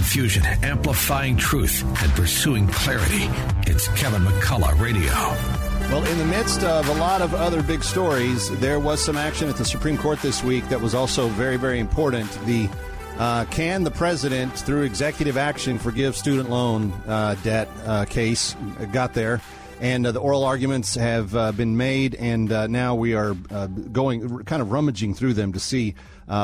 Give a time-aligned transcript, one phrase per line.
[0.00, 3.28] confusion, amplifying truth, and pursuing clarity.
[3.70, 5.12] It's Kevin McCullough Radio.
[5.92, 9.50] Well, in the midst of a lot of other big stories, there was some action
[9.50, 12.30] at the Supreme Court this week that was also very, very important.
[12.46, 12.70] The
[13.18, 18.56] uh, can the president, through executive action, forgive student loan uh, debt uh, case
[18.92, 19.42] got there?
[19.82, 24.44] And uh, the oral arguments have uh, been made, and uh, now we are going,
[24.44, 25.94] kind of rummaging through them to see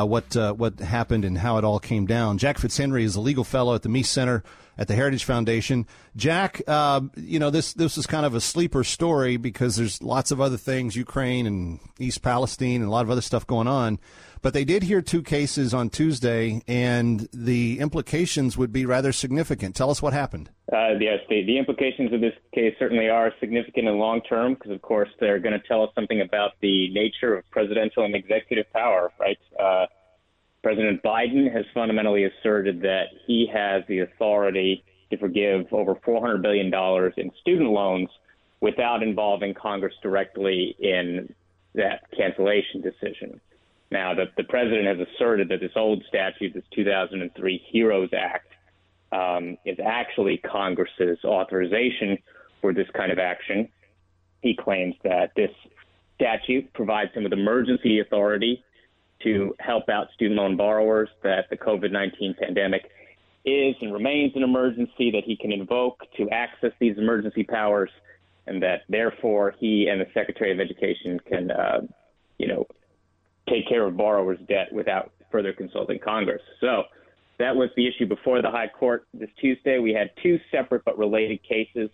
[0.06, 2.38] what what happened and how it all came down.
[2.38, 4.42] Jack Fitzhenry is a legal fellow at the Meese Center
[4.78, 5.86] at the Heritage Foundation.
[6.16, 10.30] Jack, uh, you know this this is kind of a sleeper story because there's lots
[10.30, 13.98] of other things, Ukraine and East Palestine, and a lot of other stuff going on.
[14.42, 19.74] But they did hear two cases on Tuesday, and the implications would be rather significant.
[19.74, 20.50] Tell us what happened.
[20.72, 24.70] Uh, yes, the, the implications of this case certainly are significant and long term because,
[24.70, 28.70] of course, they're going to tell us something about the nature of presidential and executive
[28.72, 29.38] power, right?
[29.58, 29.75] Uh,
[30.62, 36.72] President Biden has fundamentally asserted that he has the authority to forgive over $400 billion
[37.16, 38.08] in student loans
[38.60, 41.32] without involving Congress directly in
[41.74, 43.40] that cancellation decision.
[43.90, 48.52] Now, the, the president has asserted that this old statute, this 2003 HEROES Act,
[49.12, 52.18] um, is actually Congress's authorization
[52.60, 53.68] for this kind of action.
[54.42, 55.50] He claims that this
[56.16, 58.64] statute provides him with emergency authority
[59.26, 62.90] to help out student loan borrowers, that the COVID 19 pandemic
[63.44, 67.90] is and remains an emergency that he can invoke to access these emergency powers,
[68.46, 71.80] and that therefore he and the Secretary of Education can, uh,
[72.38, 72.66] you know,
[73.48, 76.42] take care of borrowers' debt without further consulting Congress.
[76.60, 76.84] So
[77.38, 79.78] that was the issue before the High Court this Tuesday.
[79.78, 81.90] We had two separate but related cases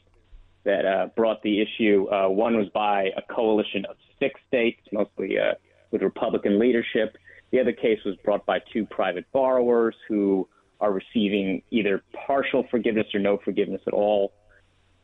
[0.64, 2.06] that uh, brought the issue.
[2.10, 5.54] Uh, one was by a coalition of six states, mostly uh,
[5.90, 7.16] with Republican leadership.
[7.52, 10.48] The other case was brought by two private borrowers who
[10.80, 14.32] are receiving either partial forgiveness or no forgiveness at all.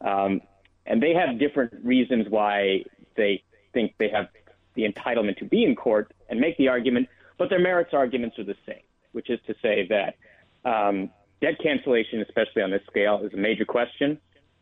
[0.01, 0.41] Um,
[0.87, 2.85] and they have different reasons why
[3.17, 4.29] they think they have
[4.75, 8.45] the entitlement to be in court and make the argument, but their merits arguments are
[8.45, 10.17] the same, which is to say that
[10.69, 11.11] um,
[11.43, 14.19] debt cancellation, especially on this scale, is a major question.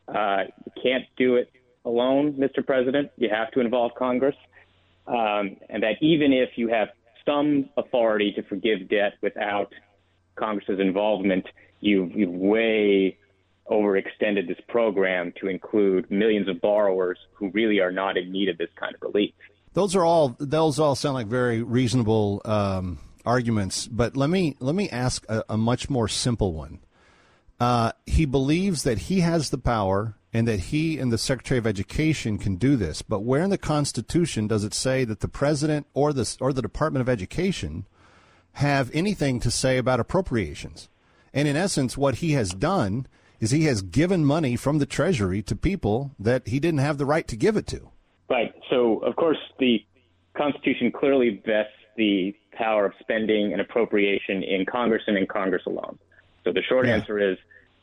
[0.08, 1.52] Uh, you can't do it
[1.84, 2.66] alone, Mr.
[2.66, 3.10] President.
[3.16, 4.36] You have to involve Congress.
[5.06, 6.88] Um, and that even if you have
[7.26, 9.72] some authority to forgive debt without
[10.36, 11.46] Congress's involvement,
[11.80, 13.18] you've, you've way
[13.70, 18.56] overextended this program to include millions of borrowers who really are not in need of
[18.58, 19.34] this kind of relief.
[19.72, 24.74] Those are all those all sound like very reasonable um, arguments, but let me let
[24.74, 26.78] me ask a, a much more simple one.
[27.58, 31.66] Uh, he believes that he has the power and that he and the Secretary of
[31.66, 33.00] Education can do this.
[33.00, 36.60] But where in the Constitution does it say that the President or the or the
[36.60, 37.86] Department of Education
[38.52, 40.90] have anything to say about appropriations?
[41.32, 43.06] And in essence, what he has done
[43.40, 47.06] is he has given money from the Treasury to people that he didn't have the
[47.06, 47.88] right to give it to.
[48.28, 48.52] Right.
[48.68, 49.78] So, of course, the
[50.36, 55.98] Constitution clearly vests the power of spending and appropriation in Congress and in Congress alone.
[56.44, 56.96] So the short yeah.
[56.96, 57.38] answer is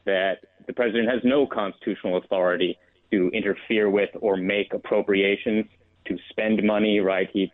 [0.05, 2.77] that the president has no constitutional authority
[3.11, 5.65] to interfere with or make appropriations
[6.05, 6.99] to spend money.
[6.99, 7.29] Right?
[7.31, 7.51] He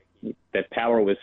[0.54, 1.18] that power was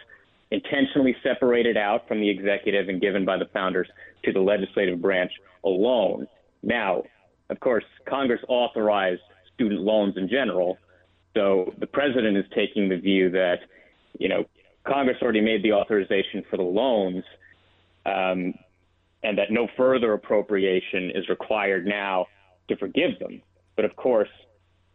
[0.50, 3.88] intentionally separated out from the executive and given by the founders
[4.24, 5.32] to the legislative branch
[5.64, 6.26] alone.
[6.62, 7.02] Now,
[7.50, 9.22] of course, Congress authorized
[9.54, 10.78] student loans in general,
[11.34, 13.58] so the president is taking the view that,
[14.18, 14.44] you know,
[14.86, 17.24] Congress already made the authorization for the loans,
[18.06, 18.54] um,
[19.26, 22.26] and that no further appropriation is required now
[22.68, 23.42] to forgive them.
[23.74, 24.28] But of course,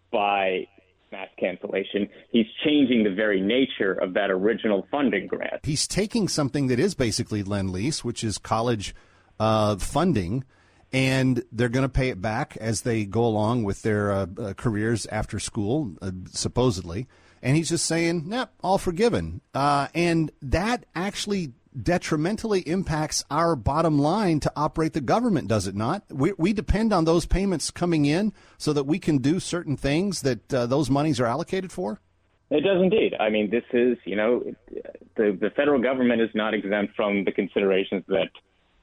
[0.10, 0.68] by
[1.12, 5.66] mass cancellation, he's changing the very nature of that original funding grant.
[5.66, 8.96] He's taking something that is basically lend lease, which is college
[9.38, 10.46] uh, funding
[10.94, 14.54] and they're going to pay it back as they go along with their uh, uh,
[14.54, 17.08] careers after school, uh, supposedly.
[17.42, 24.00] And he's just saying, "Nope, all forgiven." Uh, and that actually detrimentally impacts our bottom
[24.00, 26.04] line to operate the government, does it not?
[26.10, 30.22] We, we depend on those payments coming in so that we can do certain things
[30.22, 32.02] that uh, those monies are allocated for.
[32.50, 33.16] It does indeed.
[33.18, 34.44] I mean, this is, you know,
[35.16, 38.28] the the federal government is not exempt from the considerations that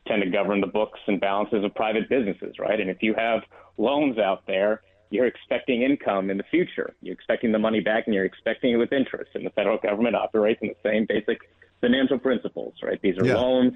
[0.06, 2.80] tend to govern the books and balances of private businesses, right?
[2.80, 3.42] And if you have
[3.76, 4.80] loans out there,
[5.10, 6.94] you're expecting income in the future.
[7.02, 9.32] You're expecting the money back and you're expecting it with interest.
[9.34, 11.40] And the federal government operates in the same basic
[11.80, 13.00] financial principles, right?
[13.02, 13.34] These are yeah.
[13.34, 13.74] loans.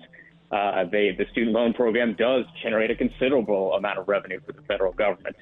[0.51, 4.63] Uh, they, the student loan program does generate a considerable amount of revenue for the
[4.63, 5.37] federal government.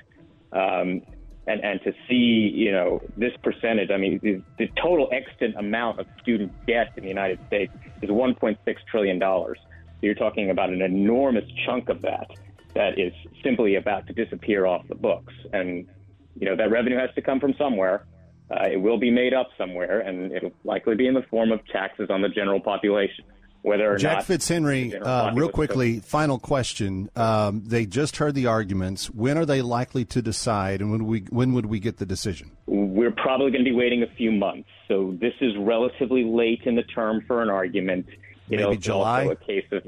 [0.53, 1.03] Um,
[1.47, 5.99] and, and to see, you know, this percentage, I mean, the, the total extant amount
[5.99, 7.73] of student debt in the United States
[8.03, 8.59] is $1.6
[8.89, 9.21] trillion.
[10.01, 12.31] You're talking about an enormous chunk of that
[12.75, 13.13] that is
[13.43, 15.35] simply about to disappear off the books.
[15.53, 15.89] And,
[16.39, 18.07] you know, that revenue has to come from somewhere.
[18.51, 21.61] Uh, it will be made up somewhere, and it'll likely be in the form of
[21.69, 23.25] taxes on the general population.
[23.63, 27.11] Whether or Jack not Fitzhenry, uh, real quickly, final question.
[27.15, 29.11] Um, they just heard the arguments.
[29.11, 32.57] When are they likely to decide, and when we when would we get the decision?
[32.67, 34.69] We're probably going to be waiting a few months.
[34.89, 38.07] So this is relatively late in the term for an argument.
[38.49, 39.25] You Maybe know, July.
[39.25, 39.87] Also a case of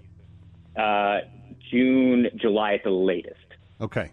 [0.76, 1.26] uh,
[1.70, 3.38] June, July at the latest.
[3.80, 4.10] Okay.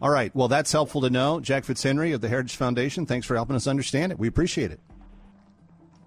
[0.00, 0.34] All right.
[0.34, 1.40] Well, that's helpful to know.
[1.40, 4.18] Jack Fitzhenry of the Heritage Foundation, thanks for helping us understand it.
[4.18, 4.80] We appreciate it.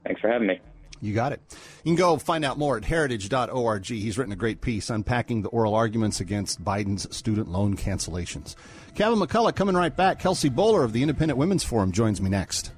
[0.06, 0.60] Thanks for having me.
[1.02, 1.42] You got it.
[1.84, 3.86] You can go find out more at heritage.org.
[3.86, 8.56] He's written a great piece unpacking the oral arguments against Biden's student loan cancellations.
[8.96, 10.20] Kevin McCullough coming right back.
[10.20, 12.72] Kelsey Bolar of the Independent Women's Forum joins me next.